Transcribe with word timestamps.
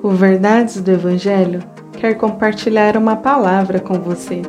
O 0.00 0.10
Verdades 0.10 0.80
do 0.80 0.92
Evangelho 0.92 1.60
quer 1.98 2.14
compartilhar 2.14 2.96
uma 2.96 3.16
palavra 3.16 3.80
com 3.80 3.94
você. 3.94 4.42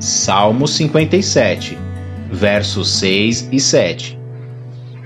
Salmo 0.00 0.66
57, 0.66 1.78
versos 2.32 2.98
6 2.98 3.50
e 3.52 3.60
7 3.60 4.18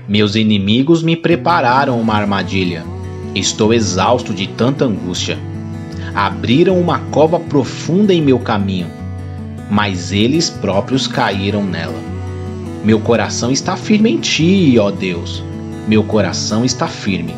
Meus 0.07 0.33
inimigos 0.33 1.03
me 1.03 1.15
prepararam 1.15 1.99
uma 2.01 2.15
armadilha. 2.15 2.83
Estou 3.35 3.71
exausto 3.71 4.33
de 4.33 4.47
tanta 4.47 4.83
angústia. 4.83 5.37
Abriram 6.15 6.79
uma 6.79 6.97
cova 7.11 7.39
profunda 7.39 8.11
em 8.11 8.21
meu 8.21 8.39
caminho, 8.39 8.87
mas 9.69 10.11
eles 10.11 10.49
próprios 10.49 11.05
caíram 11.05 11.63
nela. 11.63 12.16
Meu 12.83 12.99
coração 12.99 13.51
está 13.51 13.75
firme 13.75 14.11
em 14.11 14.19
ti, 14.19 14.77
ó 14.79 14.91
Deus. 14.91 15.43
Meu 15.87 16.03
coração 16.03 16.63
está 16.63 16.87
firme. 16.87 17.35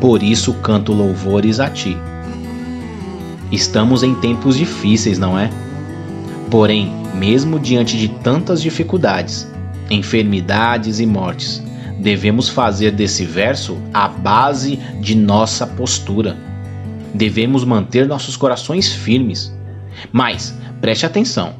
Por 0.00 0.22
isso 0.22 0.54
canto 0.54 0.92
louvores 0.92 1.60
a 1.60 1.68
ti. 1.68 1.96
Estamos 3.50 4.02
em 4.02 4.14
tempos 4.14 4.56
difíceis, 4.56 5.18
não 5.18 5.38
é? 5.38 5.50
Porém, 6.50 6.92
mesmo 7.14 7.58
diante 7.58 7.96
de 7.96 8.08
tantas 8.08 8.60
dificuldades, 8.62 9.50
enfermidades 9.90 11.00
e 11.00 11.06
mortes, 11.06 11.62
devemos 11.98 12.48
fazer 12.48 12.92
desse 12.92 13.24
verso 13.24 13.78
a 13.92 14.08
base 14.08 14.76
de 15.00 15.14
nossa 15.14 15.66
postura. 15.66 16.36
Devemos 17.14 17.64
manter 17.64 18.06
nossos 18.06 18.36
corações 18.36 18.92
firmes. 18.92 19.54
Mas, 20.12 20.54
preste 20.80 21.06
atenção: 21.06 21.54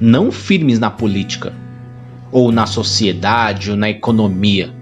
não 0.00 0.32
firmes 0.32 0.78
na 0.78 0.90
política, 0.90 1.52
ou 2.34 2.50
na 2.50 2.66
sociedade 2.66 3.70
ou 3.70 3.76
na 3.76 3.88
economia. 3.88 4.74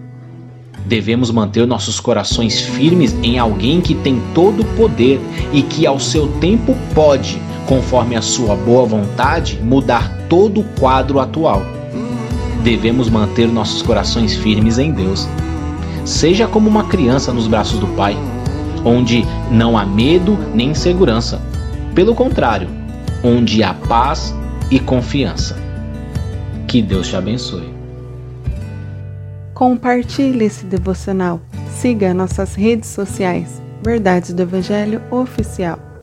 Devemos 0.86 1.30
manter 1.30 1.66
nossos 1.66 2.00
corações 2.00 2.62
firmes 2.62 3.14
em 3.22 3.38
alguém 3.38 3.82
que 3.82 3.94
tem 3.94 4.20
todo 4.34 4.62
o 4.62 4.64
poder 4.74 5.20
e 5.52 5.60
que 5.60 5.86
ao 5.86 6.00
seu 6.00 6.28
tempo 6.40 6.74
pode, 6.94 7.38
conforme 7.66 8.16
a 8.16 8.22
sua 8.22 8.56
boa 8.56 8.86
vontade, 8.86 9.60
mudar 9.62 10.10
todo 10.30 10.62
o 10.62 10.64
quadro 10.80 11.20
atual. 11.20 11.62
Devemos 12.64 13.10
manter 13.10 13.46
nossos 13.48 13.82
corações 13.82 14.34
firmes 14.34 14.78
em 14.78 14.90
Deus. 14.90 15.28
Seja 16.06 16.48
como 16.48 16.70
uma 16.70 16.84
criança 16.84 17.34
nos 17.34 17.46
braços 17.46 17.78
do 17.78 17.86
Pai, 17.88 18.16
onde 18.82 19.26
não 19.50 19.76
há 19.76 19.84
medo 19.84 20.38
nem 20.54 20.70
insegurança. 20.70 21.38
Pelo 21.94 22.14
contrário, 22.14 22.68
onde 23.22 23.62
há 23.62 23.74
paz 23.74 24.34
e 24.70 24.80
confiança. 24.80 25.71
Que 26.72 26.80
Deus 26.80 27.08
te 27.08 27.16
abençoe. 27.16 27.68
Compartilhe 29.52 30.46
esse 30.46 30.64
devocional. 30.64 31.38
Siga 31.70 32.14
nossas 32.14 32.54
redes 32.54 32.88
sociais. 32.88 33.60
Verdades 33.84 34.32
do 34.32 34.40
Evangelho 34.40 35.02
Oficial. 35.10 35.78